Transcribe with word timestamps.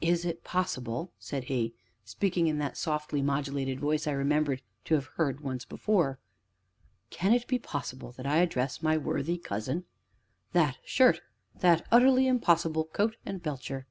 "Is 0.00 0.24
it 0.24 0.42
possible?" 0.42 1.12
said 1.20 1.44
he, 1.44 1.72
speaking 2.04 2.48
in 2.48 2.58
that 2.58 2.76
softly 2.76 3.22
modulated 3.22 3.78
voice 3.78 4.08
I 4.08 4.10
remembered 4.10 4.60
to 4.86 4.96
have 4.96 5.06
heard 5.14 5.38
once 5.40 5.64
before. 5.64 6.18
"Can 7.10 7.32
it 7.32 7.46
be 7.46 7.60
possible 7.60 8.10
that 8.10 8.26
I 8.26 8.38
address 8.38 8.82
my 8.82 8.98
worthy 8.98 9.38
cousin? 9.38 9.84
That 10.50 10.78
shirt! 10.84 11.20
that 11.54 11.86
utterly 11.92 12.26
impossible 12.26 12.86
coat 12.86 13.14
and 13.24 13.40
belcher! 13.40 13.86